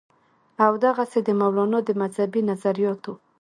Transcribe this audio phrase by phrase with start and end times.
[0.65, 3.13] او دغسې د مولانا د مذهبي نظرياتو